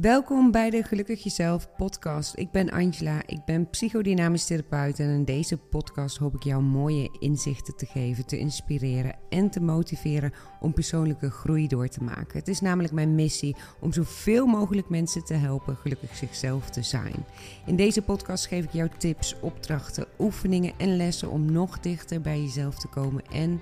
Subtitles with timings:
[0.00, 2.36] Welkom bij de Gelukkig Jezelf podcast.
[2.36, 7.16] Ik ben Angela, ik ben psychodynamisch therapeut en in deze podcast hoop ik jou mooie
[7.18, 12.38] inzichten te geven, te inspireren en te motiveren om persoonlijke groei door te maken.
[12.38, 17.24] Het is namelijk mijn missie om zoveel mogelijk mensen te helpen gelukkig zichzelf te zijn.
[17.66, 22.40] In deze podcast geef ik jou tips, opdrachten, oefeningen en lessen om nog dichter bij
[22.40, 23.60] jezelf te komen en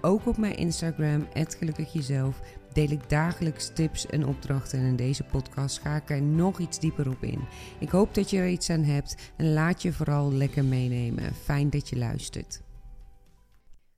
[0.00, 2.40] ook op mijn Instagram, Gelukkig Jezelf,
[2.78, 6.78] deel ik dagelijks tips en opdrachten en in deze podcast ga ik er nog iets
[6.78, 7.40] dieper op in.
[7.80, 11.34] Ik hoop dat je er iets aan hebt en laat je vooral lekker meenemen.
[11.34, 12.62] Fijn dat je luistert.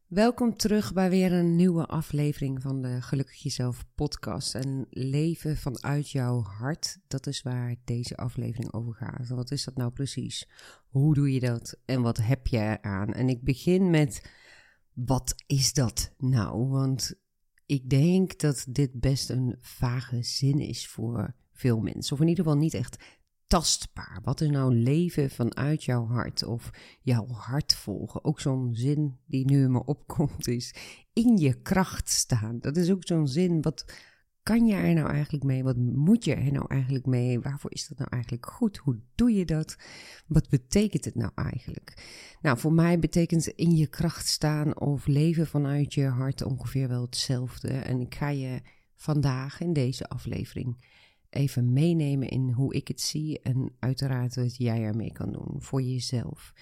[0.06, 4.54] Welkom terug bij weer een nieuwe aflevering van de Gelukkig Jezelf podcast.
[4.54, 9.28] En leven vanuit jouw hart, dat is waar deze aflevering over gaat.
[9.28, 10.48] Wat is dat nou precies?
[10.88, 13.12] Hoe doe je dat en wat heb je eraan?
[13.12, 14.30] En ik begin met,
[14.92, 16.68] wat is dat nou?
[16.68, 17.19] Want
[17.70, 22.14] ik denk dat dit best een vage zin is voor veel mensen.
[22.14, 23.04] Of in ieder geval niet echt
[23.46, 24.20] tastbaar.
[24.22, 26.70] Wat is nou leven vanuit jouw hart of
[27.02, 28.24] jouw hart volgen?
[28.24, 30.74] Ook zo'n zin die nu in me opkomt is
[31.12, 32.58] in je kracht staan.
[32.58, 33.84] Dat is ook zo'n zin wat
[34.42, 35.62] kan je er nou eigenlijk mee?
[35.62, 37.40] Wat moet je er nou eigenlijk mee?
[37.40, 38.76] Waarvoor is dat nou eigenlijk goed?
[38.76, 39.76] Hoe doe je dat?
[40.26, 42.08] Wat betekent het nou eigenlijk?
[42.40, 47.02] Nou, voor mij betekent in je kracht staan of leven vanuit je hart ongeveer wel
[47.02, 47.68] hetzelfde.
[47.68, 48.60] En ik ga je
[48.96, 50.84] vandaag in deze aflevering
[51.30, 55.82] even meenemen in hoe ik het zie en uiteraard wat jij ermee kan doen voor
[55.82, 56.52] jezelf.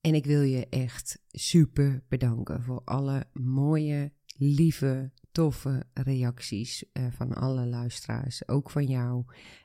[0.00, 7.32] En ik wil je echt super bedanken voor alle mooie, lieve, toffe reacties uh, van
[7.32, 8.48] alle luisteraars.
[8.48, 9.24] Ook van jou,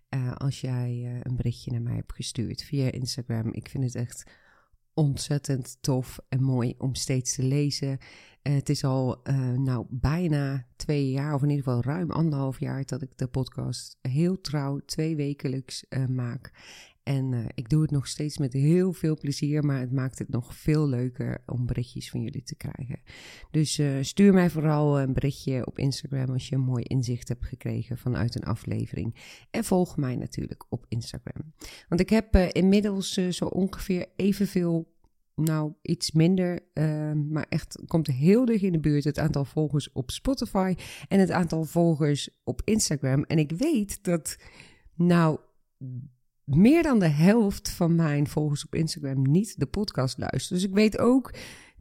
[0.09, 3.53] uh, als jij uh, een berichtje naar mij hebt gestuurd via Instagram.
[3.53, 4.31] Ik vind het echt
[4.93, 7.97] ontzettend tof en mooi om steeds te lezen.
[8.41, 9.21] het is al
[9.55, 13.97] nou bijna twee jaar, of in ieder geval ruim anderhalf jaar, dat ik de podcast
[14.01, 16.51] heel trouw twee wekelijks maak.
[17.07, 20.29] En uh, ik doe het nog steeds met heel veel plezier, maar het maakt het
[20.29, 22.99] nog veel leuker om berichtjes van jullie te krijgen.
[23.51, 27.45] Dus uh, stuur mij vooral een berichtje op Instagram als je een mooi inzicht hebt
[27.45, 29.15] gekregen vanuit een aflevering.
[29.51, 31.53] En volg mij natuurlijk op Instagram.
[31.89, 34.95] Want ik heb uh, inmiddels zo ongeveer evenveel
[35.35, 39.91] nou, iets minder, uh, maar echt komt heel dicht in de buurt het aantal volgers
[39.91, 40.75] op Spotify
[41.07, 43.23] en het aantal volgers op Instagram.
[43.23, 44.37] En ik weet dat,
[44.95, 45.39] nou,
[46.47, 50.49] meer dan de helft van mijn volgers op Instagram niet de podcast luistert.
[50.49, 51.33] Dus ik weet ook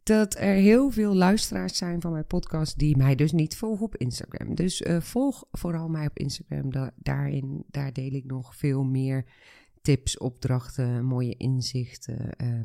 [0.03, 3.97] dat er heel veel luisteraars zijn van mijn podcast die mij dus niet volgen op
[3.97, 4.55] Instagram.
[4.55, 6.71] Dus uh, volg vooral mij op Instagram.
[6.71, 9.25] Da daarin, daar deel ik nog veel meer
[9.83, 12.31] tips, opdrachten, mooie inzichten.
[12.43, 12.65] Uh,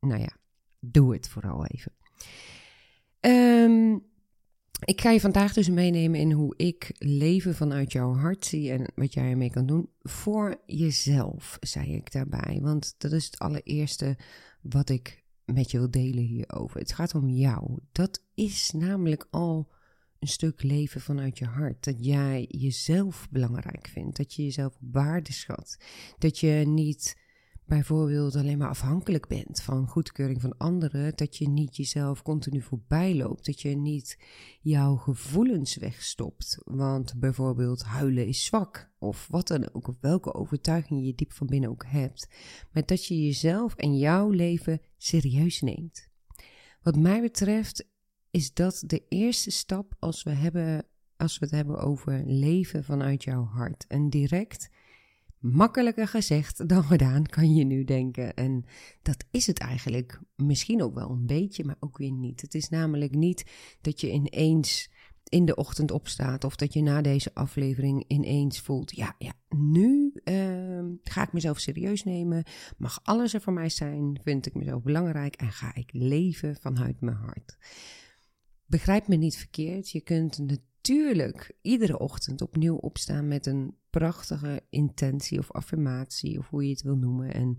[0.00, 0.36] nou ja,
[0.80, 1.92] doe het vooral even.
[3.20, 4.02] Um,
[4.84, 8.92] ik ga je vandaag dus meenemen in hoe ik leven vanuit jouw hart zie en
[8.94, 12.58] wat jij ermee kan doen voor jezelf, zei ik daarbij.
[12.62, 14.16] Want dat is het allereerste
[14.62, 16.80] wat ik met je wil delen hierover.
[16.80, 17.78] Het gaat om jou.
[17.92, 19.68] Dat is namelijk al
[20.18, 21.84] een stuk leven vanuit je hart.
[21.84, 24.16] Dat jij jezelf belangrijk vindt.
[24.16, 25.76] Dat je jezelf waarde schat.
[26.18, 27.16] Dat je niet
[27.66, 33.14] bijvoorbeeld alleen maar afhankelijk bent van goedkeuring van anderen, dat je niet jezelf continu voorbij
[33.14, 34.18] loopt, dat je niet
[34.60, 36.58] jouw gevoelens wegstopt.
[36.64, 41.46] Want bijvoorbeeld huilen is zwak, of wat dan ook, of welke overtuiging je diep van
[41.46, 42.28] binnen ook hebt,
[42.72, 46.08] maar dat je jezelf en jouw leven serieus neemt.
[46.82, 47.88] Wat mij betreft
[48.30, 53.24] is dat de eerste stap als we, hebben, als we het hebben over leven vanuit
[53.24, 53.86] jouw hart.
[53.86, 54.68] En direct
[55.52, 58.34] Makkelijker gezegd dan gedaan, kan je nu denken.
[58.34, 58.64] En
[59.02, 62.40] dat is het eigenlijk misschien ook wel een beetje, maar ook weer niet.
[62.40, 63.44] Het is namelijk niet
[63.80, 64.90] dat je ineens
[65.28, 70.12] in de ochtend opstaat of dat je na deze aflevering ineens voelt: ja, ja nu
[70.24, 72.44] uh, ga ik mezelf serieus nemen,
[72.76, 77.00] mag alles er voor mij zijn, vind ik mezelf belangrijk en ga ik leven vanuit
[77.00, 77.56] mijn hart.
[78.66, 80.66] Begrijp me niet verkeerd, je kunt natuurlijk
[81.62, 86.96] iedere ochtend opnieuw opstaan met een prachtige intentie of affirmatie, of hoe je het wil
[86.96, 87.34] noemen.
[87.34, 87.56] En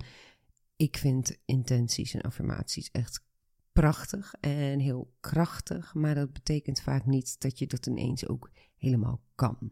[0.76, 3.26] ik vind intenties en affirmaties echt
[3.72, 9.22] prachtig en heel krachtig, maar dat betekent vaak niet dat je dat ineens ook helemaal
[9.36, 9.72] kan.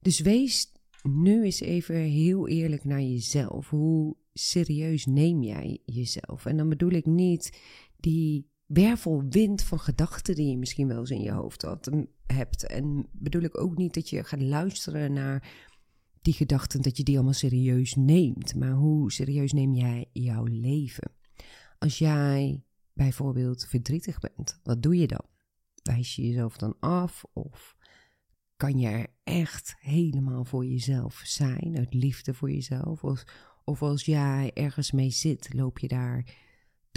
[0.00, 0.72] Dus wees
[1.02, 3.68] nu eens even heel eerlijk naar jezelf.
[3.68, 6.46] Hoe serieus neem jij jezelf?
[6.46, 7.58] En dan bedoel ik niet
[7.96, 11.90] die wervelwind van gedachten die je misschien wel eens in je hoofd had,
[12.26, 12.66] hebt.
[12.66, 15.48] En bedoel ik ook niet dat je gaat luisteren naar
[16.22, 18.54] die gedachten, dat je die allemaal serieus neemt.
[18.54, 21.12] Maar hoe serieus neem jij jouw leven?
[21.78, 22.62] Als jij
[22.92, 25.24] bijvoorbeeld verdrietig bent, wat doe je dan?
[25.82, 27.76] Wijs je jezelf dan af of
[28.56, 33.04] kan je er echt helemaal voor jezelf zijn, uit liefde voor jezelf?
[33.04, 33.24] Of,
[33.64, 36.46] of als jij ergens mee zit, loop je daar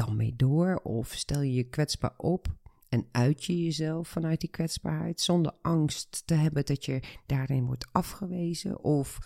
[0.06, 0.76] dan mee door?
[0.84, 2.48] Of stel je je kwetsbaar op
[2.90, 7.88] en uit je jezelf vanuit die kwetsbaarheid, zonder angst te hebben dat je daarin wordt
[7.92, 8.84] afgewezen?
[8.84, 9.18] Of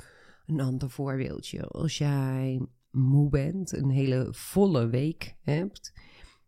[0.46, 2.62] een ander voorbeeldje, als jij
[2.92, 5.94] moe bent, een hele volle week hebt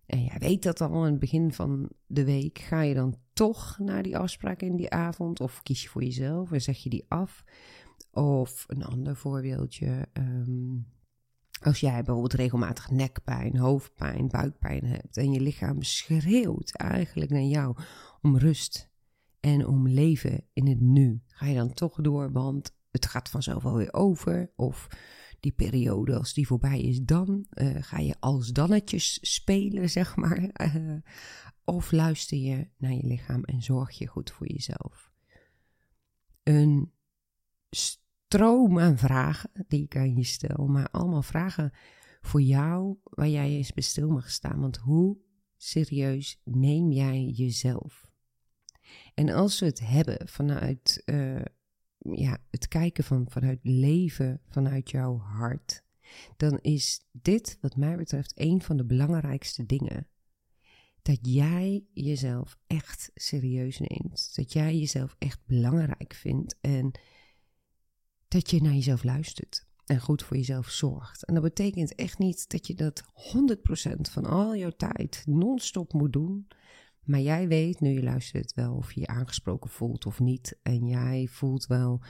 [0.07, 3.77] en jij weet dat al aan het begin van de week, ga je dan toch
[3.79, 5.41] naar die afspraak in die avond?
[5.41, 7.43] Of kies je voor jezelf en zeg je die af?
[8.11, 10.07] Of een ander voorbeeldje.
[10.13, 10.75] Ehm,
[11.59, 17.77] als jij bijvoorbeeld regelmatig nekpijn, hoofdpijn, buikpijn hebt en je lichaam schreeuwt eigenlijk naar jou
[18.21, 18.89] om rust
[19.39, 23.63] en om leven in het nu, ga je dan toch door, want het gaat vanzelf
[23.63, 24.51] wel weer over?
[24.55, 24.87] Of
[25.39, 30.49] die periode, als die voorbij is, dan uh, ga je als dannetjes spelen, zeg maar.
[30.75, 30.95] Uh,
[31.63, 35.11] of luister je naar je lichaam en zorg je goed voor jezelf.
[36.43, 36.91] Een
[38.27, 41.71] stroom aan vragen die ik aan je stel, maar allemaal vragen
[42.21, 44.59] voor jou waar jij eens bij stil mag staan.
[44.59, 45.17] Want hoe
[45.57, 48.11] serieus neem jij jezelf?
[49.13, 51.41] En als we het hebben vanuit uh,
[51.97, 55.83] ja, het kijken van, vanuit leven, vanuit jouw hart,
[56.37, 60.07] dan is dit, wat mij betreft, een van de belangrijkste dingen.
[61.01, 64.35] Dat jij jezelf echt serieus neemt.
[64.35, 66.57] Dat jij jezelf echt belangrijk vindt.
[66.61, 66.91] En
[68.37, 69.65] dat je naar jezelf luistert.
[69.85, 71.25] En goed voor jezelf zorgt.
[71.25, 76.13] En dat betekent echt niet dat je dat 100% van al jouw tijd non-stop moet
[76.13, 76.47] doen.
[77.03, 80.59] Maar jij weet, nu je luistert, wel of je je aangesproken voelt of niet.
[80.63, 82.01] En jij voelt wel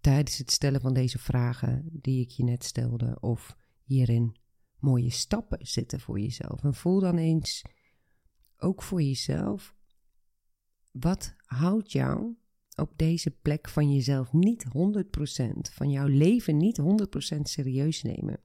[0.00, 4.36] tijdens het stellen van deze vragen die ik je net stelde, of hierin
[4.78, 6.64] mooie stappen zitten voor jezelf.
[6.64, 7.64] En voel dan eens
[8.56, 9.74] ook voor jezelf,
[10.90, 12.36] wat houdt jou
[12.80, 14.70] op deze plek van jezelf niet 100%,
[15.72, 16.80] van jouw leven niet
[17.36, 18.40] 100% serieus nemen?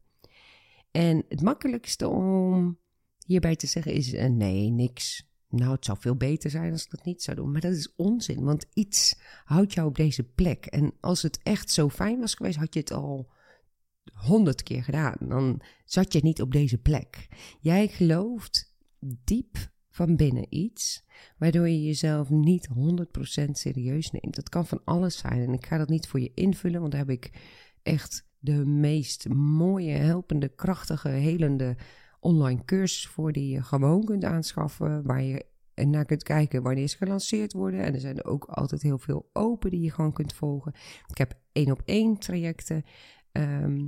[0.92, 2.80] En het makkelijkste om
[3.26, 5.34] hierbij te zeggen is: uh, nee, niks.
[5.50, 7.52] Nou, het zou veel beter zijn als ik dat niet zou doen.
[7.52, 10.66] Maar dat is onzin, want iets houdt jou op deze plek.
[10.66, 13.32] En als het echt zo fijn was geweest, had je het al
[14.14, 15.16] honderd keer gedaan.
[15.20, 17.28] Dan zat je niet op deze plek.
[17.60, 18.76] Jij gelooft
[19.24, 21.04] diep van binnen iets,
[21.38, 24.36] waardoor je jezelf niet 100% serieus neemt.
[24.36, 25.42] Dat kan van alles zijn.
[25.42, 27.32] En ik ga dat niet voor je invullen, want daar heb ik
[27.84, 31.76] echt de meest mooie, helpende, krachtige, helende
[32.20, 35.46] online cursus voor die je gewoon kunt aanschaffen, waar je
[35.76, 37.84] naar kunt kijken wanneer ze gelanceerd worden.
[37.84, 40.74] En er zijn er ook altijd heel veel open die je gewoon kunt volgen.
[41.08, 42.84] Ik heb één op één trajecten.
[43.32, 43.88] Ehm,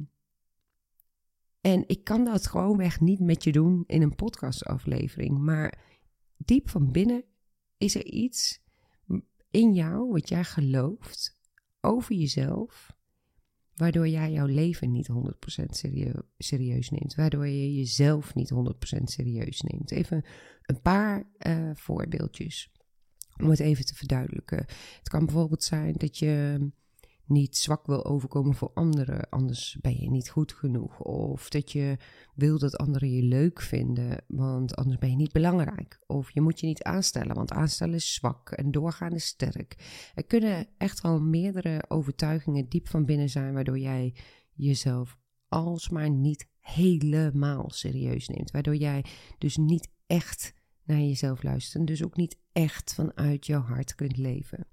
[1.62, 5.38] en ik kan dat gewoonweg niet met je doen in een podcastaflevering.
[5.38, 5.86] Maar
[6.38, 7.24] diep van binnen
[7.78, 8.62] is er iets
[9.50, 11.40] in jou wat jij gelooft
[11.82, 12.98] over jezelf
[13.78, 15.14] waardoor jij jouw leven niet 100%
[16.38, 19.92] serieus neemt, waardoor je jezelf niet 100% serieus neemt.
[19.92, 20.26] Even
[20.62, 22.72] een paar uh, voorbeeldjes
[23.42, 24.58] om het even te verduidelijken.
[24.98, 26.60] Het kan bijvoorbeeld zijn dat je
[27.28, 31.00] niet zwak wil overkomen voor anderen, anders ben je niet goed genoeg.
[31.00, 31.98] Of dat je
[32.36, 36.00] wil dat anderen je leuk vinden, want anders ben je niet belangrijk.
[36.08, 39.76] Of je moet je niet aanstellen, want aanstellen is zwak en doorgaan is sterk.
[40.16, 44.16] Er kunnen echt wel meerdere overtuigingen diep van binnen zijn, waardoor jij
[44.54, 45.18] jezelf
[45.48, 48.52] alsmaar niet helemaal serieus neemt.
[48.52, 49.06] Waardoor jij
[49.38, 50.54] dus niet echt
[50.84, 54.68] naar jezelf luistert en dus ook niet echt vanuit jouw hart kunt leven.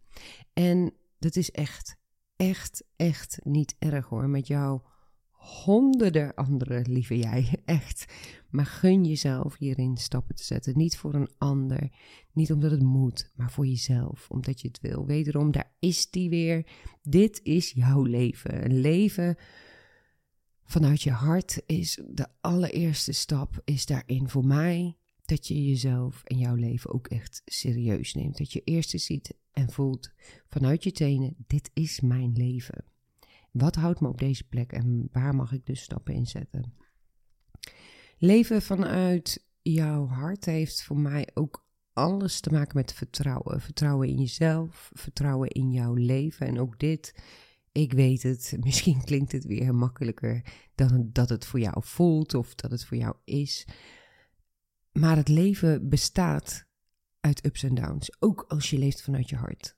[0.53, 1.97] En dat is echt
[2.37, 4.29] echt, echt niet erg hoor.
[4.29, 4.81] Met jou
[5.45, 8.05] honderden andere, lieve jij, echt.
[8.51, 10.79] Maar gun jezelf hierin stappen te zetten.
[10.79, 11.91] Niet voor een ander,
[12.33, 15.07] niet omdat het moet, maar voor jezelf, omdat je het wil.
[15.07, 16.67] Wederom, daar is die weer.
[17.03, 18.65] Dit is jouw leven.
[18.65, 19.37] Een leven
[20.65, 26.39] vanuit je hart is de allereerste stap, is daarin voor mij dat je jezelf en
[26.39, 28.39] jouw leven ook echt serieus neemt.
[28.39, 30.11] Dat je eerst ziet en voelt
[30.49, 32.85] vanuit je tenen: dit is mijn leven.
[33.51, 36.75] Wat houdt me op deze plek en waar mag ik dus stappen in zetten?
[38.19, 43.61] Leven vanuit jouw hart heeft voor mij ook alles te maken met vertrouwen.
[43.61, 46.47] Vertrouwen in jezelf, vertrouwen in jouw leven.
[46.47, 47.15] En ook dit,
[47.73, 50.43] ik weet het, misschien klinkt het weer makkelijker
[50.75, 53.67] dan dat het voor jou voelt of dat het voor jou is.
[54.99, 56.67] Maar het leven bestaat
[57.21, 59.77] uit ups en downs, ook als je leeft vanuit je hart.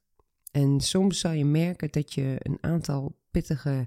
[0.50, 3.86] En soms zal je merken dat je een aantal pittige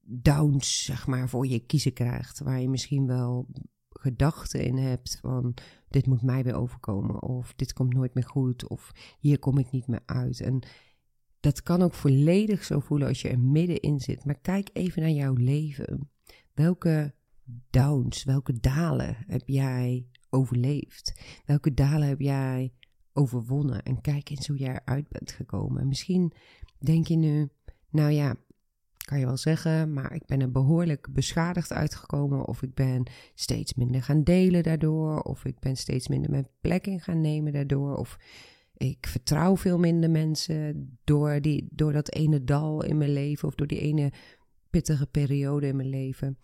[0.00, 2.38] downs, zeg maar, voor je kiezen krijgt.
[2.38, 3.48] Waar je misschien wel
[3.88, 5.54] gedachten in hebt van
[5.88, 7.22] dit moet mij weer overkomen.
[7.22, 8.68] Of dit komt nooit meer goed.
[8.68, 10.40] Of hier kom ik niet meer uit.
[10.40, 10.62] En
[11.40, 14.24] dat kan ook volledig zo voelen als je er middenin zit.
[14.24, 16.10] Maar kijk even naar jouw leven.
[16.54, 17.14] Welke
[17.70, 21.12] downs, welke dalen heb jij overleefd?
[21.44, 22.72] Welke dalen heb jij
[23.12, 23.82] overwonnen?
[23.82, 25.88] En kijk eens hoe jij eruit bent gekomen.
[25.88, 26.32] misschien
[26.78, 27.48] denk je nu,
[27.90, 28.36] nou ja,
[29.04, 32.46] kan je wel zeggen, maar ik ben er behoorlijk beschadigd uitgekomen.
[32.46, 35.20] Of ik ben steeds minder gaan delen daardoor.
[35.20, 37.96] Of ik ben steeds minder mijn plek in gaan nemen daardoor.
[37.96, 38.18] Of
[38.76, 43.48] ik vertrouw veel minder mensen door, die, door dat ene dal in mijn leven.
[43.48, 44.12] Of door die ene
[44.70, 46.38] pittige periode in mijn leven.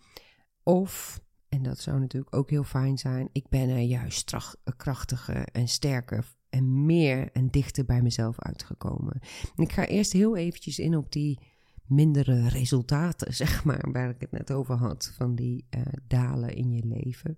[0.69, 4.35] Of, en dat zou natuurlijk ook heel fijn zijn, ik ben er juist
[4.77, 9.19] krachtiger en sterker en meer en dichter bij mezelf uitgekomen.
[9.55, 11.39] En ik ga eerst heel eventjes in op die
[11.85, 16.71] mindere resultaten, zeg maar, waar ik het net over had, van die uh, dalen in
[16.71, 17.37] je leven.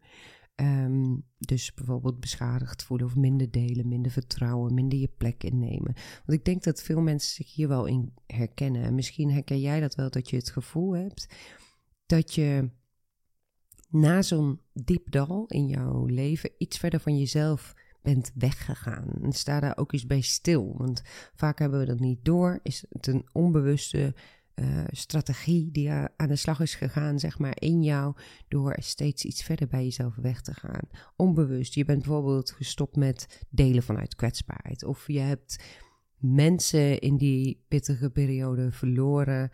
[0.55, 5.93] Ehm, dus bijvoorbeeld beschadigd voelen of minder delen, minder vertrouwen, minder je plek innemen.
[6.25, 8.83] Want ik denk dat veel mensen zich hier wel in herkennen.
[8.83, 11.27] En misschien herken jij dat wel, dat je het gevoel hebt
[12.05, 12.69] dat je
[13.91, 19.07] na zo'n diep dal in jouw leven iets verder van jezelf bent weggegaan.
[19.21, 20.73] En sta daar ook eens bij stil.
[20.77, 21.01] Want
[21.35, 22.59] vaak hebben we dat niet door.
[22.63, 24.15] Is het een onbewuste
[24.55, 28.15] uh, strategie die aan de slag is gegaan, zeg maar, in jou,
[28.47, 30.89] door steeds iets verder bij jezelf weg te gaan.
[31.15, 31.73] Onbewust.
[31.73, 34.83] Je bent bijvoorbeeld gestopt met delen vanuit kwetsbaarheid.
[34.83, 35.63] Of je hebt
[36.17, 39.51] mensen in die pittige periode verloren.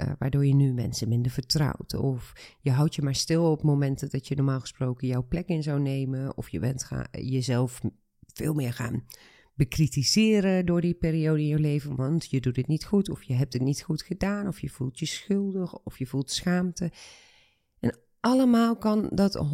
[0.00, 1.94] Uh, waardoor je nu mensen minder vertrouwt.
[1.94, 5.62] Of je houdt je maar stil op momenten dat je normaal gesproken jouw plek in
[5.62, 6.36] zou nemen.
[6.36, 7.80] Of je bent gaan, jezelf
[8.26, 9.04] veel meer gaan
[9.58, 13.34] bekritiseren door die periode in je leven, want je doet het niet goed of je
[13.34, 16.92] hebt het niet goed gedaan of je voelt je schuldig of je voelt schaamte.
[17.80, 19.46] En allemaal kan dat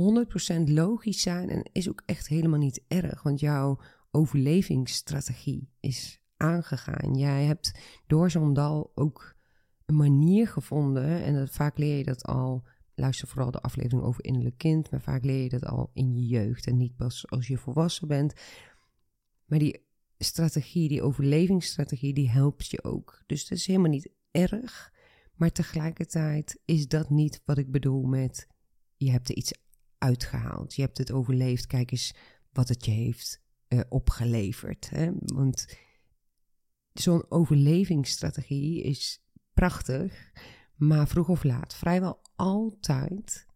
[0.58, 7.14] 100% logisch zijn en is ook echt helemaal niet erg, want jouw overlevingsstrategie is aangegaan.
[7.14, 7.72] Jij hebt
[8.06, 9.33] door zo'n dal ook
[9.84, 12.64] een manier gevonden en dat, vaak leer je dat al
[12.94, 16.26] luister vooral de aflevering over innerlijk kind, maar vaak leer je dat al in je
[16.26, 18.32] jeugd en niet pas als je volwassen bent.
[19.44, 19.82] Maar die
[20.18, 23.22] strategie, die overlevingsstrategie, die helpt je ook.
[23.26, 24.92] Dus dat is helemaal niet erg.
[25.34, 28.48] Maar tegelijkertijd is dat niet wat ik bedoel met
[28.96, 29.52] je hebt er iets
[29.98, 30.74] uitgehaald.
[30.74, 31.66] Je hebt het overleefd.
[31.66, 32.14] Kijk eens
[32.52, 34.90] wat het je heeft uh, opgeleverd.
[34.90, 35.10] Hè?
[35.18, 35.66] Want
[36.92, 39.23] zo'n overlevingsstrategie is
[39.54, 40.32] prachtig.
[40.74, 43.46] Maar vroeg of laat, vrijwel altijd,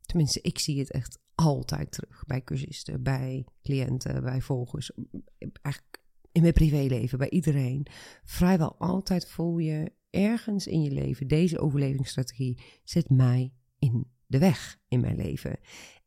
[0.00, 4.90] tenminste, ik zie het echt altijd terug bij cursisten, bij cliënten, bij volgers.
[5.38, 5.98] Eigenlijk
[6.32, 7.86] in mijn privéleven, bij iedereen.
[8.24, 14.78] Vrijwel altijd voel je ergens in je leven deze overlevingsstrategie zet mij in de weg
[14.88, 15.58] in mijn leven.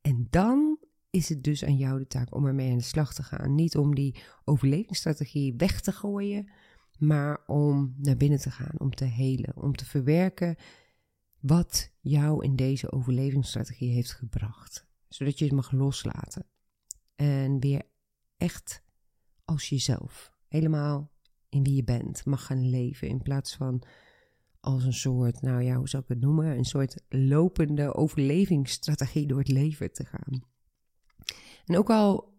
[0.01, 0.77] En dan
[1.09, 3.55] is het dus aan jou de taak om ermee aan de slag te gaan.
[3.55, 6.51] Niet om die overlevingsstrategie weg te gooien,
[7.01, 10.55] maar om naar binnen te gaan, om te helen, om te verwerken
[11.39, 16.45] wat jou in deze overlevingsstrategie heeft gebracht zodat je het mag loslaten.
[17.15, 17.81] En weer
[18.37, 18.83] echt
[19.45, 21.11] als jezelf, helemaal
[21.49, 23.07] in wie je bent, mag gaan leven.
[23.07, 23.83] In plaats van
[24.59, 26.57] als een soort, nou ja, hoe zou ik het noemen?
[26.57, 30.43] Een soort lopende overlevingsstrategie door het leven te gaan.
[31.65, 32.30] En ook al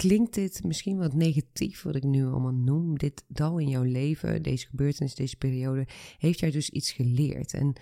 [0.00, 4.42] klinkt dit misschien wat negatief, wat ik nu allemaal noem, dit dal in jouw leven,
[4.42, 5.86] deze gebeurtenis, deze periode,
[6.18, 7.54] heeft jou dus iets geleerd.
[7.54, 7.72] En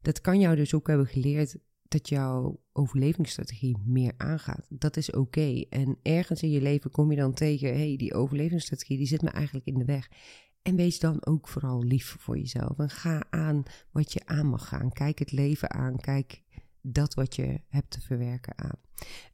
[0.00, 4.66] dat kan jou dus ook hebben geleerd dat jouw overlevingsstrategie meer aangaat.
[4.68, 5.64] Dat is oké.
[5.68, 9.30] En ergens in je leven kom je dan tegen, hey, die overlevingsstrategie die zit me
[9.30, 10.08] eigenlijk in de weg.
[10.62, 12.78] En wees dan ook vooral lief voor jezelf.
[12.78, 14.92] En ga aan wat je aan mag gaan.
[14.92, 15.96] Kijk het leven aan.
[16.00, 16.42] Kijk
[16.80, 18.80] dat wat je hebt te verwerken aan.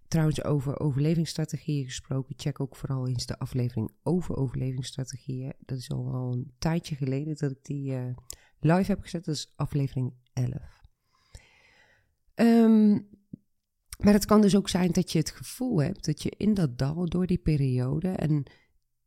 [0.09, 5.53] Trouwens, over overlevingsstrategieën gesproken, check ook vooral eens de aflevering over overlevingsstrategieën.
[5.59, 8.17] Dat is al een tijdje geleden dat ik die uh,
[8.61, 9.25] live heb gezet.
[9.25, 10.53] Dat is aflevering 11.
[12.35, 13.09] Um,
[13.99, 16.79] maar het kan dus ook zijn dat je het gevoel hebt dat je in dat
[16.79, 18.09] dal door die periode.
[18.09, 18.51] En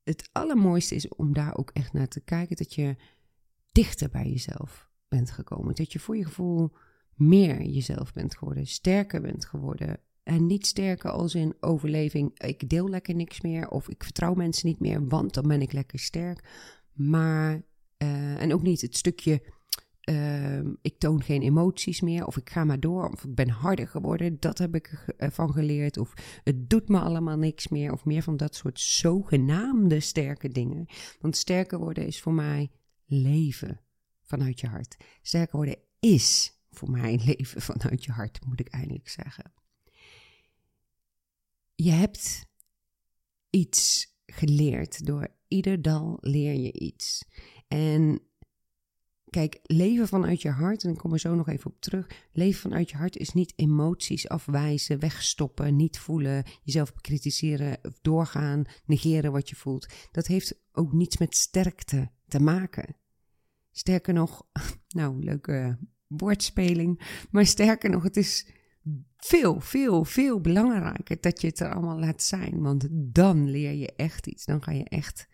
[0.03, 2.55] het allermooiste is om daar ook echt naar te kijken.
[2.55, 2.95] Dat je
[3.71, 5.75] dichter bij jezelf bent gekomen.
[5.75, 6.71] Dat je voor je gevoel
[7.13, 8.67] meer jezelf bent geworden.
[8.67, 9.99] Sterker bent geworden.
[10.23, 12.39] En niet sterker als in overleving.
[12.39, 13.69] Ik deel lekker niks meer.
[13.69, 15.07] Of ik vertrouw mensen niet meer.
[15.07, 16.43] Want dan ben ik lekker sterk.
[16.93, 17.61] Maar.
[17.97, 19.41] Uh, en ook niet het stukje
[20.01, 23.87] Ehm, ik toon geen emoties meer, of ik ga maar door, of ik ben harder
[23.87, 24.39] geworden.
[24.39, 25.97] Dat heb ik ervan geleerd.
[25.97, 26.13] Of
[26.43, 30.85] het doet me allemaal niks meer, of meer van dat soort zogenaamde sterke dingen.
[31.19, 32.71] Want sterker worden is voor mij
[33.05, 33.81] leven
[34.21, 34.97] vanuit je hart.
[35.21, 39.53] Sterker worden is voor mij leven vanuit je hart, moet ik eindelijk zeggen.
[41.83, 42.45] Je hebt
[43.49, 45.05] iets geleerd.
[45.05, 47.25] Door ieder dal leer je iets.
[47.67, 48.21] En
[49.29, 52.07] kijk, leven vanuit je hart, en ik kom er zo nog even op terug.
[52.31, 59.31] Leven vanuit je hart is niet emoties afwijzen, wegstoppen, niet voelen, jezelf bekritiseren, doorgaan, negeren
[59.31, 59.87] wat je voelt.
[60.11, 62.95] Dat heeft ook niets met sterkte te maken.
[63.71, 64.47] Sterker nog,
[64.87, 68.45] nou, leuke woordspeling, maar sterker nog, het is
[69.25, 72.61] veel, veel, veel belangrijker dat je het er allemaal laat zijn.
[72.61, 74.45] Want dan leer je echt iets.
[74.45, 75.27] Dan ga je echt,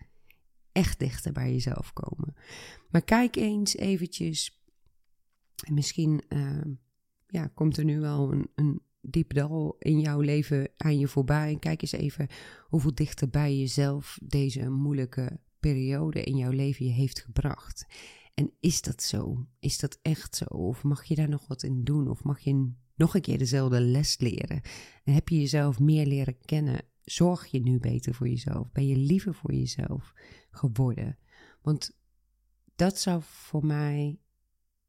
[0.72, 2.36] echt dichter bij jezelf komen.
[2.90, 4.62] Maar kijk eens eventjes.
[5.66, 6.62] En misschien uh,
[7.28, 11.58] ja, komt er nu wel een, een diep dal in jouw leven aan je voorbij.
[11.60, 12.28] Kijk eens even
[12.68, 17.86] hoeveel dichter bij jezelf deze moeilijke periode in jouw leven je heeft gebracht.
[18.34, 19.48] En is dat zo?
[19.60, 20.46] Is dat echt zo?
[20.46, 22.08] Of mag je daar nog wat in doen?
[22.08, 24.62] Of mag je nog een keer dezelfde les leren?
[25.04, 26.82] En heb je jezelf meer leren kennen?
[27.04, 28.72] Zorg je nu beter voor jezelf?
[28.72, 30.14] Ben je liever voor jezelf
[30.52, 31.18] geworden?
[31.62, 31.98] Want
[32.76, 34.20] dat zou voor mij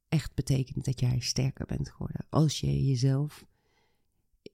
[0.08, 2.26] echt betekenen dat jij sterker bent geworden.
[2.28, 3.46] Als je jezelf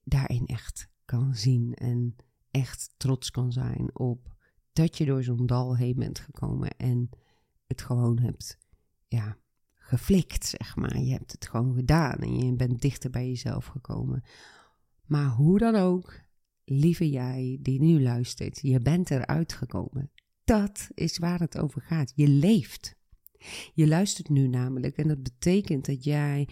[0.05, 2.17] daarin echt kan zien en
[2.51, 4.35] echt trots kan zijn op
[4.73, 7.11] dat je door zo'n dal heen bent gekomen en
[7.67, 8.59] het gewoon hebt
[9.09, 9.39] ja,
[9.85, 10.99] geflikt, zeg maar.
[10.99, 14.23] Je hebt het gewoon gedaan en je bent dichter bij jezelf gekomen.
[15.07, 16.21] Maar hoe dan ook,
[16.65, 20.11] lieve jij die nu luistert, je bent eruit gekomen.
[20.45, 22.13] Dat is waar het over gaat.
[22.15, 22.97] Je leeft.
[23.75, 26.49] Je luistert nu namelijk en dat betekent dat jij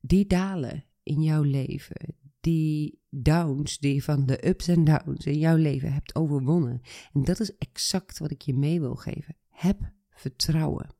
[0.00, 5.56] die dalen in jouw leven, die downs, die van de ups en downs in jouw
[5.56, 6.80] leven hebt overwonnen.
[7.12, 9.36] En dat is exact wat ik je mee wil geven.
[9.48, 10.98] Heb vertrouwen.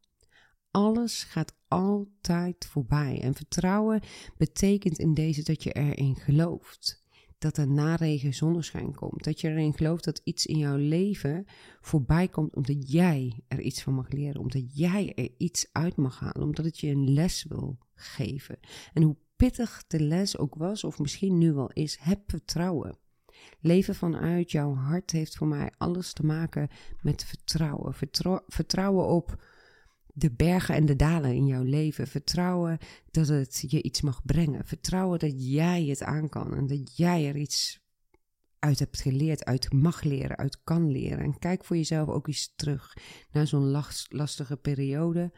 [0.71, 3.21] Alles gaat altijd voorbij.
[3.23, 4.01] En vertrouwen
[4.37, 7.09] betekent in deze dat je erin gelooft.
[7.39, 9.25] Dat er na regen zonneschijn komt.
[9.25, 11.45] Dat je erin gelooft dat iets in jouw leven
[11.81, 14.41] voorbij komt omdat jij er iets van mag leren.
[14.41, 16.43] Omdat jij er iets uit mag halen.
[16.43, 18.59] Omdat het je een les wil geven.
[18.93, 22.99] En hoe pittig de les ook was, of misschien nu wel is, heb vertrouwen.
[23.61, 26.69] Leven vanuit jouw hart heeft voor mij alles te maken
[27.03, 27.95] met vertrouwen.
[28.47, 29.43] vertrouwen op
[30.15, 32.07] de bergen en de dalen in jouw leven.
[32.07, 32.79] Vertrouwen
[33.11, 34.67] dat het je iets mag brengen.
[34.67, 37.81] Vertrouwen dat jij het aan kan en dat jij er iets
[38.59, 41.19] uit hebt geleerd, uit mag leren, uit kan leren.
[41.19, 42.97] En kijk voor jezelf ook eens terug
[43.31, 45.33] naar zo'n lastige periode.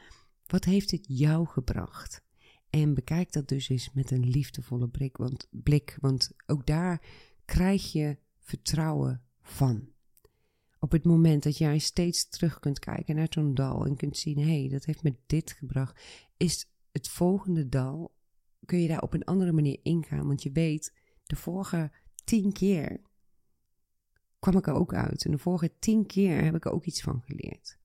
[0.46, 2.22] Wat heeft het jou gebracht?
[2.70, 7.02] En bekijk dat dus eens met een liefdevolle blik, want, blik, want ook daar
[7.44, 9.91] krijg je vertrouwen van.
[10.82, 14.38] Op het moment dat jij steeds terug kunt kijken naar zo'n dal en kunt zien,
[14.38, 16.00] hé, hey, dat heeft me dit gebracht,
[16.36, 18.14] is het volgende dal,
[18.64, 20.26] kun je daar op een andere manier ingaan.
[20.26, 20.92] Want je weet,
[21.24, 21.90] de vorige
[22.24, 23.00] tien keer
[24.38, 25.24] kwam ik er ook uit.
[25.24, 27.78] En de vorige tien keer heb ik er ook iets van geleerd.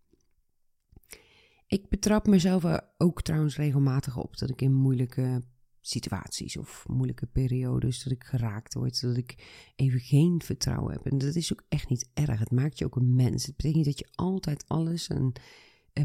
[1.67, 5.41] Ik betrap mezelf er ook trouwens regelmatig op dat ik in moeilijke
[5.87, 9.35] situaties of moeilijke periodes dat ik geraakt word, dat ik
[9.75, 11.05] even geen vertrouwen heb.
[11.05, 12.39] En dat is ook echt niet erg.
[12.39, 13.45] Het maakt je ook een mens.
[13.45, 15.33] Het betekent niet dat je altijd alles en,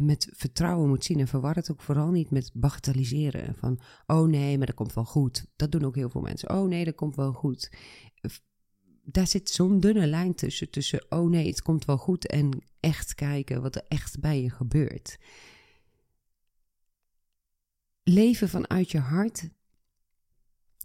[0.00, 1.20] met vertrouwen moet zien.
[1.20, 3.54] En verwar het ook vooral niet met bagatelliseren.
[3.54, 5.46] Van, oh nee, maar dat komt wel goed.
[5.56, 6.50] Dat doen ook heel veel mensen.
[6.50, 7.72] Oh nee, dat komt wel goed.
[9.04, 10.70] Daar zit zo'n dunne lijn tussen.
[10.70, 12.26] Tussen, oh nee, het komt wel goed.
[12.26, 15.18] En echt kijken wat er echt bij je gebeurt.
[18.02, 19.48] Leven vanuit je hart,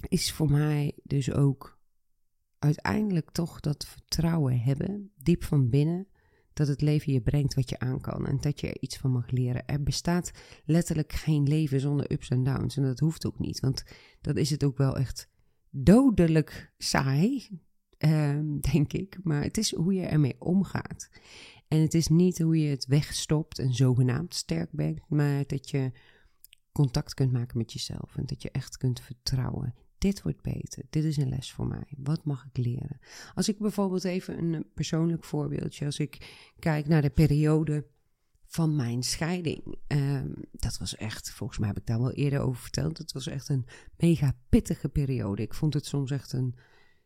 [0.02, 1.80] is voor mij dus ook
[2.60, 6.08] uiteindelijk toch dat vertrouwen hebben, diep van binnen,
[6.54, 9.12] dat het leven je brengt wat je aan kan en dat je er iets van
[9.12, 9.66] mag leren.
[9.66, 10.32] Er bestaat
[10.66, 13.84] letterlijk geen leven zonder ups en downs en dat hoeft ook niet, want
[14.22, 15.30] dat is het ook wel echt
[15.70, 17.48] dodelijk saai,
[17.98, 19.20] ehm, denk ik.
[19.24, 21.10] Maar het is hoe je ermee omgaat.
[21.68, 25.92] En het is niet hoe je het wegstopt en zogenaamd sterk bent, maar dat je
[26.72, 30.84] contact kunt maken met jezelf en dat je echt kunt vertrouwen dit wordt beter.
[30.90, 31.94] Dit is een les voor mij.
[31.98, 33.00] Wat mag ik leren?
[33.34, 37.86] Als ik bijvoorbeeld even een persoonlijk voorbeeldje, als ik kijk naar de periode
[38.48, 39.78] van mijn scheiding.
[39.88, 42.98] Ehm, dat was echt, volgens mij heb ik daar wel eerder over verteld.
[42.98, 43.66] Het was echt een
[43.98, 45.42] mega pittige periode.
[45.42, 46.56] Ik vond het soms echt een,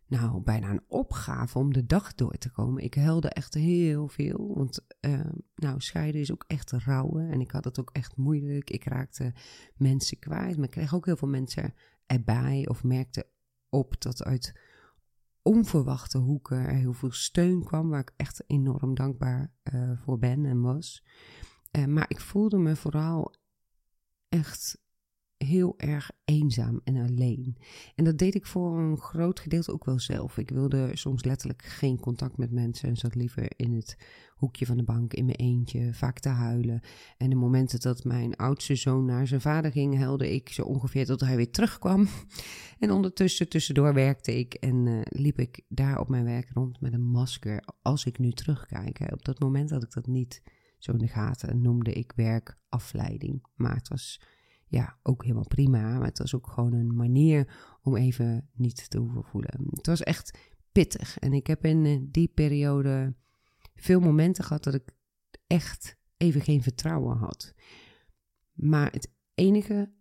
[0.07, 2.83] nou, bijna een opgave om de dag door te komen.
[2.83, 4.53] Ik huilde echt heel veel.
[4.55, 7.29] Want, ehm, nou, scheiden is ook echt rouwen.
[7.29, 8.69] En ik had het ook echt moeilijk.
[8.69, 9.33] Ik raakte
[9.75, 10.55] mensen kwijt.
[10.55, 11.73] Maar ik kreeg ook heel veel mensen
[12.11, 13.27] erbij of merkte
[13.69, 14.59] op dat uit
[15.41, 20.45] onverwachte hoeken er heel veel steun kwam, waar ik echt enorm dankbaar uh, voor ben
[20.45, 21.03] en was.
[21.77, 23.35] Uh, maar ik voelde me vooral
[24.29, 24.81] echt
[25.43, 27.57] heel erg eenzaam en alleen.
[27.95, 30.37] En dat deed ik voor een groot gedeelte ook wel zelf.
[30.37, 33.97] Ik wilde soms letterlijk geen contact met mensen en zat liever in het
[34.35, 36.81] hoekje van de bank in mijn eentje, vaak te huilen.
[37.17, 41.05] En de momenten dat mijn oudste zoon naar zijn vader ging, helde ik zo ongeveer
[41.05, 42.07] tot hij weer terugkwam.
[42.79, 46.93] En ondertussen, tussendoor werkte ik en uh, liep ik daar op mijn werk rond met
[46.93, 47.63] een masker.
[47.81, 50.41] Als ik nu terugkijk, op dat moment had ik dat niet
[50.77, 53.45] zo in de gaten, noemde ik werk afleiding.
[53.55, 54.21] Maar het was
[54.71, 55.97] ja, ook helemaal prima.
[55.97, 57.47] Maar het was ook gewoon een manier
[57.81, 59.65] om even niet te hoeven voelen.
[59.69, 60.37] Het was echt
[60.71, 61.19] pittig.
[61.19, 63.15] En ik heb in eh, die periode
[63.75, 64.95] veel momenten gehad dat ik
[65.47, 67.53] echt even geen vertrouwen had.
[68.53, 69.91] Maar het enige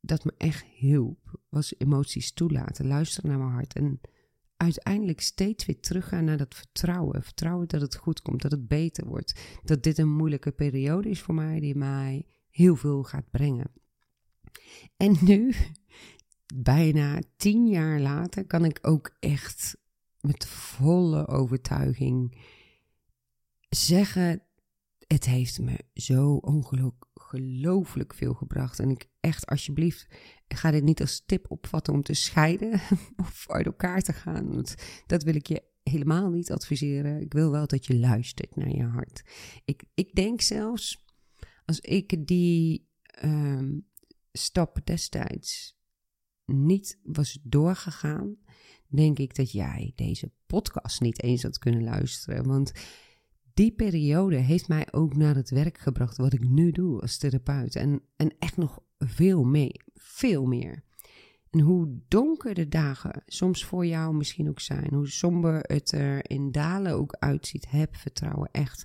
[0.00, 4.00] dat me echt hielp, was emoties toelaten, luisteren naar mijn hart en
[4.56, 7.22] uiteindelijk steeds weer teruggaan naar dat vertrouwen.
[7.22, 9.60] Vertrouwen dat het goed komt, dat het beter wordt.
[9.64, 13.70] Dat dit een moeilijke periode is voor mij, die mij heel veel gaat brengen.
[14.96, 15.54] En nu,
[16.54, 19.76] bijna tien jaar later, kan ik ook echt
[20.20, 22.36] met volle overtuiging
[23.68, 24.42] zeggen:
[25.06, 28.78] het heeft me zo ongelooflijk veel gebracht.
[28.78, 30.06] En ik echt, alsjeblieft,
[30.48, 32.80] ga dit niet als tip opvatten om te scheiden
[33.16, 34.64] of uit elkaar te gaan.
[35.06, 37.20] Dat wil ik je helemaal niet adviseren.
[37.20, 39.22] Ik wil wel dat je luistert naar je hart.
[39.64, 41.04] Ik, ik denk zelfs,
[41.64, 42.88] als ik die
[43.24, 43.86] um,
[44.32, 45.80] stap destijds
[46.46, 48.36] niet was doorgegaan,
[48.88, 52.46] denk ik dat jij deze podcast niet eens had kunnen luisteren.
[52.46, 52.72] Want
[53.54, 57.76] die periode heeft mij ook naar het werk gebracht wat ik nu doe als therapeut.
[57.76, 60.82] En, en echt nog veel meer, veel meer.
[61.50, 66.30] En hoe donker de dagen soms voor jou misschien ook zijn, hoe somber het er
[66.30, 68.84] in dalen ook uitziet, heb vertrouwen echt.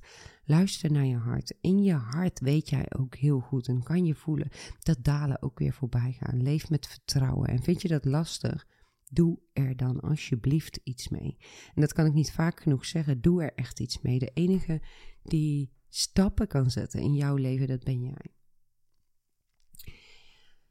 [0.49, 1.55] Luister naar je hart.
[1.61, 5.59] In je hart weet jij ook heel goed en kan je voelen dat dalen ook
[5.59, 6.41] weer voorbij gaan.
[6.41, 7.47] Leef met vertrouwen.
[7.49, 8.67] En vind je dat lastig?
[9.09, 11.37] Doe er dan alsjeblieft iets mee.
[11.75, 13.21] En dat kan ik niet vaak genoeg zeggen.
[13.21, 14.19] Doe er echt iets mee.
[14.19, 14.81] De enige
[15.23, 18.33] die stappen kan zetten in jouw leven, dat ben jij.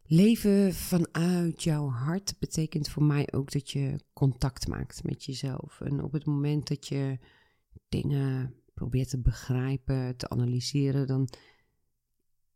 [0.02, 5.80] Leven vanuit jouw hart betekent voor mij ook dat je contact maakt met jezelf.
[5.80, 7.18] En op het moment dat je
[7.88, 11.28] dingen probeert te begrijpen, te analyseren, dan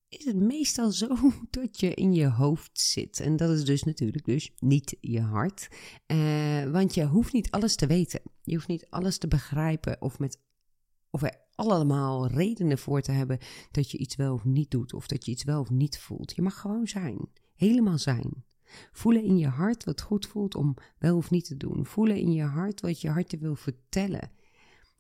[0.09, 1.09] is het meestal zo
[1.51, 3.21] dat je in je hoofd zit.
[3.21, 5.69] En dat is dus natuurlijk dus niet je hart.
[6.07, 8.21] Uh, want je hoeft niet alles te weten.
[8.43, 10.41] Je hoeft niet alles te begrijpen of, met,
[11.11, 13.39] of er allemaal redenen voor te hebben
[13.71, 14.95] dat je iets wel of niet doet.
[14.95, 16.35] Of dat je iets wel of niet voelt.
[16.35, 17.29] Je mag gewoon zijn.
[17.55, 18.45] Helemaal zijn.
[18.93, 21.87] Voelen in je hart wat goed voelt om wel of niet te doen.
[21.87, 24.31] Voelen in je hart wat je hart wil vertellen.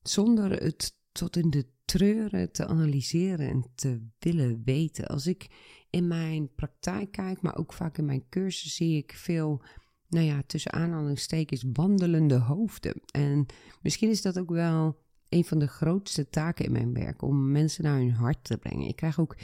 [0.02, 5.06] Zonder het tot in de treuren te analyseren en te willen weten.
[5.06, 5.48] Als ik
[5.90, 9.62] in mijn praktijk kijk, maar ook vaak in mijn cursus, zie ik veel,
[10.08, 13.00] nou ja, tussen aanhalingstekens, wandelende hoofden.
[13.12, 13.46] En
[13.82, 17.84] misschien is dat ook wel een van de grootste taken in mijn werk, om mensen
[17.84, 18.88] naar hun hart te brengen.
[18.88, 19.36] Ik krijg ook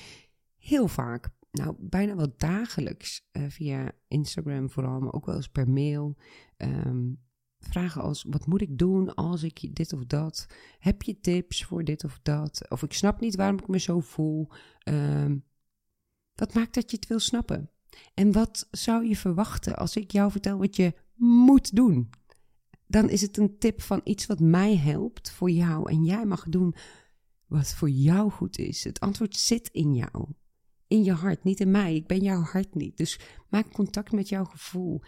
[0.57, 5.69] heel vaak, nou bijna wel dagelijks, uh, via Instagram vooral, maar ook wel eens per
[5.71, 6.17] mail,
[6.57, 7.25] um,
[7.67, 10.47] vragen als: wat moet ik doen als ik dit of dat?
[10.79, 12.71] Heb je tips voor dit of dat?
[12.71, 14.49] Of ik snap niet waarom ik me zo voel.
[14.89, 15.45] Um,
[16.35, 17.71] wat maakt dat je het wil snappen?
[18.15, 22.11] En wat zou je verwachten als ik jou vertel wat je moet doen?
[22.87, 25.91] Dan is het een tip van iets wat mij helpt voor jou.
[25.91, 26.75] En jij mag doen
[27.47, 28.85] wat voor jou goed is.
[28.85, 30.29] Het antwoord zit in jou.
[30.87, 31.95] In je hart, niet in mij.
[31.95, 32.97] Ik ben jouw hart niet.
[32.97, 35.03] Dus maak contact met jouw gevoel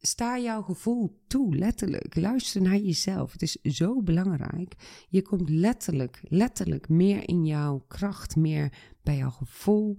[0.00, 2.14] sta jouw gevoel toe, letterlijk.
[2.16, 3.32] Luister naar jezelf.
[3.32, 5.04] Het is zo belangrijk.
[5.08, 9.98] Je komt letterlijk, letterlijk meer in jouw kracht, meer bij jouw gevoel.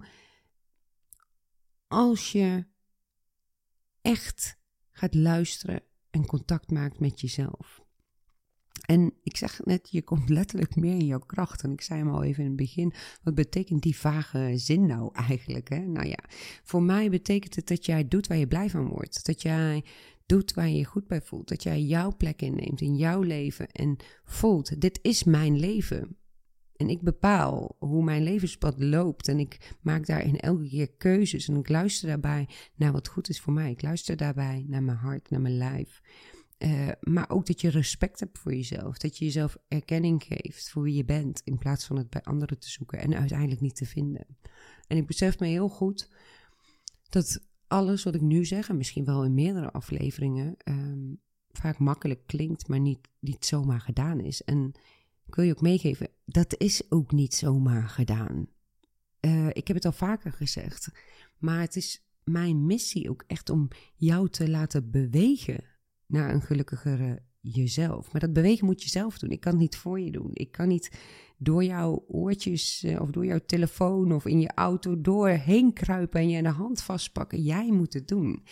[1.88, 2.66] Als je
[4.00, 4.58] echt
[4.90, 7.81] gaat luisteren en contact maakt met jezelf.
[8.82, 11.62] En ik zeg net, je komt letterlijk meer in jouw kracht.
[11.62, 12.92] En ik zei hem al even in het begin,
[13.22, 15.68] wat betekent die vage zin nou eigenlijk?
[15.68, 15.78] Hè?
[15.78, 16.18] Nou ja,
[16.62, 19.26] voor mij betekent het dat jij doet waar je blij van wordt.
[19.26, 19.84] Dat jij
[20.26, 21.48] doet waar je je goed bij voelt.
[21.48, 26.16] Dat jij jouw plek inneemt in jouw leven en voelt, dit is mijn leven.
[26.76, 29.28] En ik bepaal hoe mijn levenspad loopt.
[29.28, 31.48] En ik maak daarin elke keer keuzes.
[31.48, 33.70] En ik luister daarbij naar wat goed is voor mij.
[33.70, 36.00] Ik luister daarbij naar mijn hart, naar mijn lijf.
[36.64, 38.98] Uh, maar ook dat je respect hebt voor jezelf.
[38.98, 41.40] Dat je jezelf erkenning geeft voor wie je bent.
[41.44, 44.26] In plaats van het bij anderen te zoeken en uiteindelijk niet te vinden.
[44.86, 46.10] En ik besef me heel goed
[47.08, 51.20] dat alles wat ik nu zeg, en misschien wel in meerdere afleveringen, um,
[51.52, 54.42] vaak makkelijk klinkt, maar niet, niet zomaar gedaan is.
[54.42, 54.72] En
[55.26, 58.46] ik wil je ook meegeven, dat is ook niet zomaar gedaan.
[59.20, 60.88] uh, ik heb het al vaker gezegd,
[61.38, 65.64] maar het is mijn missie ook echt om jou te laten bewegen
[66.12, 68.12] naar een gelukkigere jezelf.
[68.12, 69.30] Maar dat bewegen moet je zelf doen.
[69.30, 70.30] Ik kan het niet voor je doen.
[70.32, 70.90] Ik kan niet
[71.38, 76.28] door jouw oortjes uh, of door jouw telefoon of in je auto doorheen kruipen en
[76.28, 77.42] je in de hand vastpakken.
[77.42, 78.42] Jij moet het doen.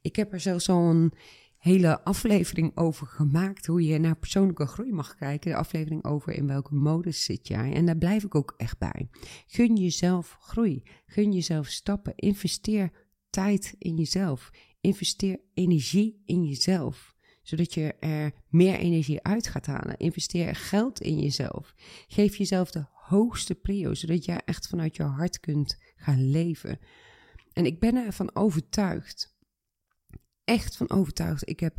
[0.00, 1.12] Ik heb er zelfs al een
[1.58, 3.66] hele aflevering over gemaakt.
[3.66, 5.50] Hoe je naar persoonlijke groei mag kijken.
[5.50, 7.72] De aflevering over in welke modus zit jij.
[7.72, 9.08] En daar blijf ik ook echt bij.
[9.46, 10.82] Gun jezelf groei.
[11.06, 12.12] Gun jezelf stappen.
[12.16, 12.90] Investeer
[13.30, 14.50] tijd in jezelf.
[14.86, 19.96] Investeer energie in jezelf zodat je er meer energie uit gaat halen.
[19.96, 21.74] Investeer geld in jezelf.
[22.08, 26.78] Geef jezelf de hoogste prio, zodat jij echt vanuit je hart kunt gaan leven.
[27.52, 29.36] En ik ben ervan overtuigd
[30.44, 31.48] echt van overtuigd.
[31.48, 31.76] Ik heb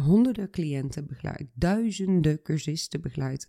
[0.00, 3.48] honderden cliënten begeleid, duizenden cursisten begeleid.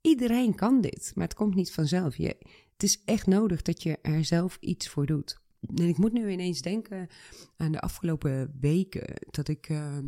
[0.00, 2.16] Iedereen kan dit, maar het komt niet vanzelf.
[2.16, 2.36] Je,
[2.72, 5.44] het is echt nodig dat je er zelf iets voor doet.
[5.74, 7.08] En ik moet nu ineens denken
[7.56, 9.98] aan de afgelopen weken dat ik uh,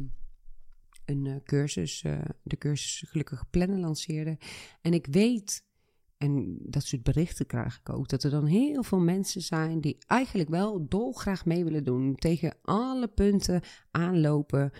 [1.04, 4.38] een uh, cursus, uh, de cursus Gelukkig Plannen lanceerde.
[4.80, 5.66] En ik weet
[6.18, 8.08] en dat soort berichten krijg ik ook.
[8.08, 12.14] Dat er dan heel veel mensen zijn die eigenlijk wel dolgraag mee willen doen.
[12.14, 14.72] Tegen alle punten aanlopen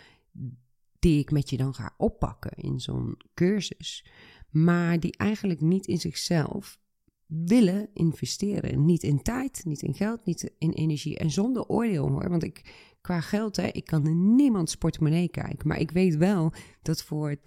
[0.99, 4.07] die ik met je dan ga oppakken in zo'n cursus.
[4.51, 6.81] Maar die eigenlijk niet in zichzelf
[7.29, 8.85] willen investeren.
[8.85, 11.19] Niet in tijd, niet in geld, niet in energie.
[11.19, 12.29] En zonder oordeel hoor.
[12.29, 15.69] Want ik, qua geld, hè, ik kan in niemands portemonnee kijken.
[15.69, 17.41] Maar ik weet wel dat voor 80%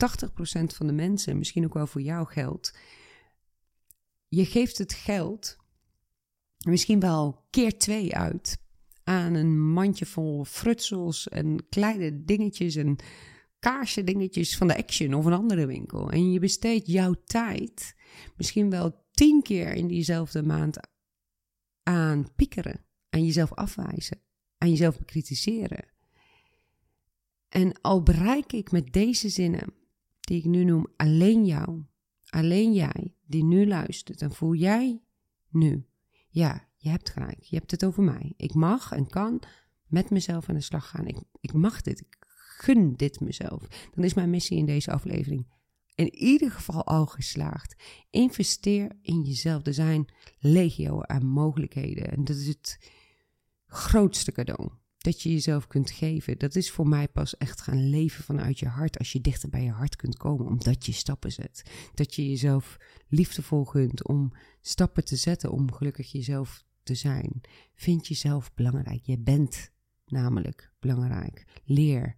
[0.75, 2.73] van de mensen, misschien ook wel voor jou geldt
[4.35, 5.57] je geeft het geld
[6.65, 8.57] misschien wel keer twee uit
[9.03, 12.95] aan een mandje vol frutsels en kleine dingetjes en
[13.59, 16.11] kaarsje dingetjes van de Action of een andere winkel.
[16.11, 17.95] En je besteedt jouw tijd
[18.35, 20.79] misschien wel tien keer in diezelfde maand
[21.83, 24.21] aan piekeren, aan jezelf afwijzen,
[24.57, 25.85] aan jezelf bekritiseren.
[27.49, 29.73] En al bereik ik met deze zinnen,
[30.19, 31.83] die ik nu noem, alleen jou,
[32.29, 35.01] alleen jij, die nu luistert, en voel jij
[35.49, 35.85] nu,
[36.29, 38.33] ja, je hebt gelijk, je hebt het over mij.
[38.37, 39.41] Ik mag en kan
[39.87, 41.07] met mezelf aan de slag gaan.
[41.07, 43.89] Ik, ik mag dit, ik gun dit mezelf.
[43.93, 45.47] Dan is mijn missie in deze aflevering
[46.01, 47.75] in ieder geval al geslaagd.
[48.09, 49.65] Investeer in jezelf.
[49.65, 50.05] Er zijn
[50.39, 52.11] legio aan mogelijkheden.
[52.11, 52.77] En dat is het
[53.65, 56.37] grootste cadeau dat je jezelf kunt geven.
[56.37, 58.97] Dat is voor mij pas echt gaan leven vanuit je hart.
[58.97, 61.63] Als je dichter bij je hart kunt komen, omdat je stappen zet.
[61.93, 67.41] Dat je jezelf liefdevol gunt om stappen te zetten om gelukkig jezelf te zijn.
[67.75, 69.01] Vind jezelf belangrijk.
[69.03, 69.71] Je bent
[70.05, 71.45] namelijk belangrijk.
[71.63, 72.15] Leer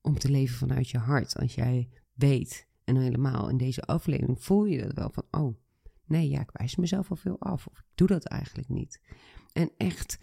[0.00, 1.36] om te leven vanuit je hart.
[1.36, 5.56] Als jij weet, en helemaal in deze aflevering voel je dat wel van, oh,
[6.04, 7.66] nee, ja, ik wijs mezelf al veel af.
[7.66, 9.00] Of ik doe dat eigenlijk niet.
[9.52, 10.18] En echt,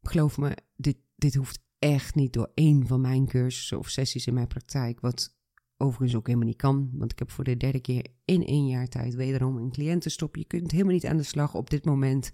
[0.00, 4.34] geloof me, dit dit hoeft echt niet door één van mijn cursussen of sessies in
[4.34, 5.00] mijn praktijk.
[5.00, 5.36] Wat
[5.76, 6.90] overigens ook helemaal niet kan.
[6.92, 10.36] Want ik heb voor de derde keer in één jaar tijd wederom een cliëntenstop.
[10.36, 12.30] Je kunt helemaal niet aan de slag op dit moment.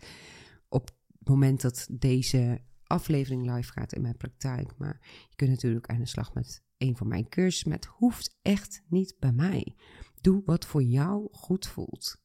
[0.68, 4.78] Op het moment dat deze aflevering live gaat in mijn praktijk.
[4.78, 7.68] Maar je kunt natuurlijk aan de slag met een van mijn cursussen.
[7.68, 9.74] Maar het hoeft echt niet bij mij.
[10.20, 12.22] Doe wat voor jou goed voelt.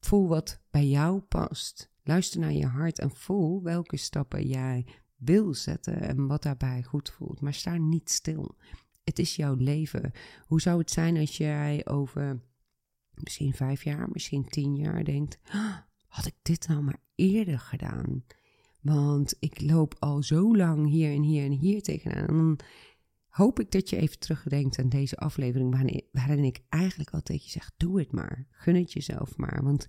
[0.00, 1.90] Voel wat bij jou past.
[2.02, 4.86] Luister naar je hart en voel welke stappen jij
[5.16, 7.40] wil zetten en wat daarbij goed voelt.
[7.40, 8.56] Maar sta niet stil.
[9.04, 10.12] Het is jouw leven.
[10.46, 12.40] Hoe zou het zijn als jij over
[13.14, 18.24] misschien vijf jaar, misschien tien jaar denkt: ah, had ik dit nou maar eerder gedaan?
[18.80, 22.28] Want ik loop al zo lang hier en hier en hier tegenaan.
[22.28, 22.58] En dan
[23.30, 25.70] hoop ik dat je even terugdenkt aan deze aflevering,
[26.12, 28.46] waarin, ik eigenlijk altijd je zeg: doe het maar.
[28.50, 29.62] Gun het jezelf maar.
[29.62, 29.86] Want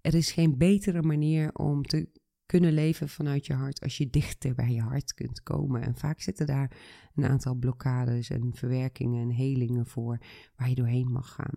[0.00, 2.08] er is geen betere manier om te
[2.46, 5.82] kunnen leven vanuit je hart als je dichter bij je hart kunt komen.
[5.82, 6.76] En vaak zitten daar
[7.14, 10.18] een aantal blokkades en verwerkingen en helingen voor
[10.56, 11.54] waar je doorheen mag gaan.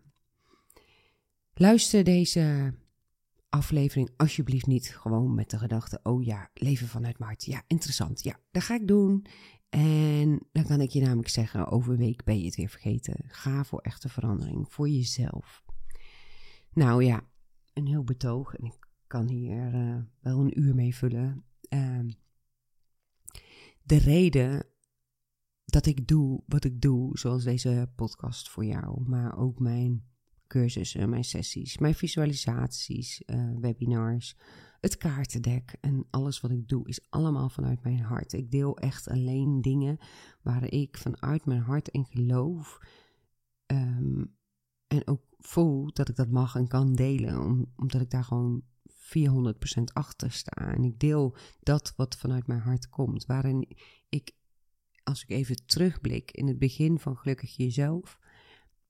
[1.53, 2.73] Luister deze
[3.49, 7.45] aflevering alsjeblieft niet gewoon met de gedachte: oh ja, leven vanuit mijn hart.
[7.45, 8.23] Ja, interessant.
[8.23, 9.25] Ja, dat ga ik doen.
[9.69, 13.15] En dan kan ik je namelijk zeggen: over een week ben je het weer vergeten.
[13.27, 15.63] Ga voor echte verandering, voor jezelf.
[16.73, 17.27] Nou ja,
[17.73, 18.55] een heel betoog.
[18.55, 21.43] En ik kan hier uh, wel een uur mee vullen.
[21.69, 21.99] Uh,
[23.81, 24.65] de reden
[25.65, 30.03] dat ik doe wat ik doe, zoals deze podcast voor jou, maar ook mijn
[30.47, 34.35] cursussen, mijn sessies, mijn visualisaties, uh, webinars,
[34.79, 38.33] het kaartendek en alles wat ik doe is allemaal vanuit mijn hart.
[38.33, 39.97] Ik deel echt alleen dingen
[40.41, 42.79] waar ik vanuit mijn hart in geloof
[43.71, 44.37] um,
[44.87, 48.63] en ook voel dat ik dat mag en kan delen, om, omdat ik daar gewoon
[49.17, 50.51] 400% achter sta.
[50.51, 53.25] En ik deel dat wat vanuit mijn hart komt.
[53.25, 53.77] Waarin
[54.09, 54.31] ik,
[55.03, 58.19] als ik even terugblik in het begin van Gelukkig Jezelf.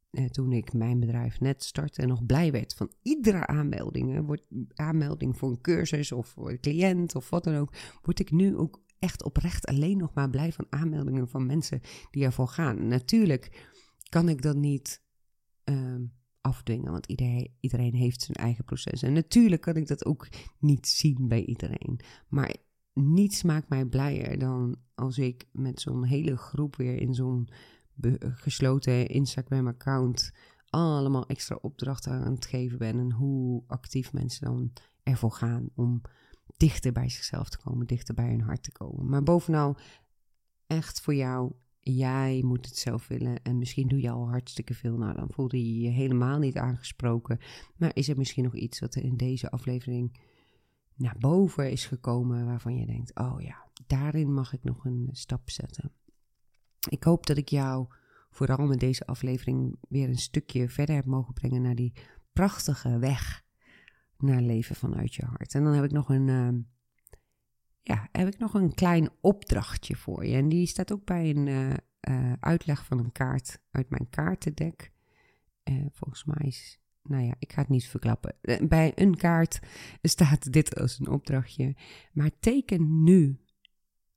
[0.10, 4.40] Eh, toen ik mijn bedrijf net startte en nog blij werd van iedere aanmelding,
[4.74, 8.58] aanmelding voor een cursus of voor een cliënt of wat dan ook, word ik nu
[8.58, 12.88] ook echt oprecht alleen nog maar blij van aanmeldingen van mensen die ervoor gaan.
[12.88, 13.68] Natuurlijk
[14.10, 15.04] kan ik dat niet
[15.64, 16.06] ehm,
[16.42, 19.02] afdwingen, want iedereen, iedereen heeft zijn eigen proces.
[19.02, 20.28] En natuurlijk kan ik dat ook
[20.60, 22.00] niet zien bij iedereen.
[22.28, 22.56] Maar
[22.94, 27.50] niets maakt mij blijer dan als ik met zo'n hele groep weer in zo'n
[28.20, 30.32] gesloten Instagram-account
[30.70, 33.00] allemaal extra opdrachten aan het geven ben.
[33.00, 36.02] En hoe actief mensen dan ervoor gaan om
[36.58, 39.10] dichter bij zichzelf te komen, dichter bij hun hart te komen.
[39.10, 39.78] Maar bovenal
[40.68, 43.44] echt voor jou, jij moet het zelf willen.
[43.44, 44.98] En misschien doe je al hartstikke veel.
[44.98, 47.40] Nou, dan voelde je je helemaal niet aangesproken.
[47.76, 50.20] Maar is er misschien nog iets wat er in deze aflevering
[50.96, 55.50] naar boven is gekomen waarvan je denkt: oh ja, daarin mag ik nog een stap
[55.50, 55.92] zetten.
[56.90, 57.88] Ik hoop dat ik jou
[58.32, 61.94] vooral met deze aflevering weer een stukje verder heb mogen brengen naar die
[62.34, 63.44] prachtige weg
[64.18, 65.54] naar leven vanuit je hart.
[65.54, 66.50] En dan heb ik nog een, uh,
[67.82, 70.36] ja, heb ik nog een klein opdrachtje voor je.
[70.36, 71.70] En die staat ook bij een uh,
[72.10, 74.92] uh, uitleg van een kaart uit mijn kaartendek.
[75.64, 78.36] Eh, volgens mij is, nou ja, ik ga het niet verklappen.
[78.68, 79.60] Bij een kaart
[80.02, 81.76] staat dit als een opdrachtje.
[82.14, 83.40] Maar teken nu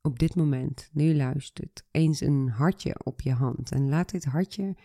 [0.02, 3.72] op dit moment, nu luistert, eens een hartje op je hand.
[3.72, 4.76] En laat dit hartje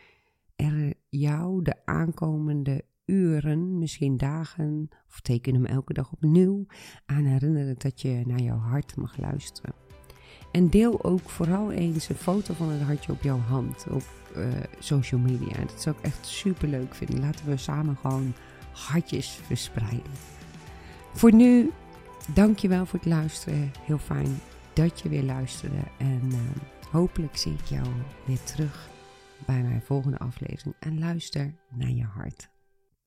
[0.55, 6.65] er jou de aankomende uren, misschien dagen, of teken hem elke dag opnieuw
[7.05, 9.73] aan herinneren dat je naar jouw hart mag luisteren.
[10.51, 14.03] En deel ook vooral eens een foto van het hartje op jouw hand op
[14.37, 14.47] uh,
[14.79, 15.59] social media.
[15.59, 17.19] Dat zou ik echt super leuk vinden.
[17.19, 18.33] Laten we samen gewoon
[18.71, 20.11] hartjes verspreiden.
[21.13, 21.71] Voor nu,
[22.33, 23.71] dankjewel voor het luisteren.
[23.85, 24.39] Heel fijn
[24.77, 25.83] dat je weer luisterde.
[25.97, 26.39] En uh,
[26.91, 27.87] hopelijk zie ik jou
[28.25, 28.89] weer terug
[29.45, 30.75] bij mijn volgende aflevering.
[30.79, 32.49] En luister naar je hart.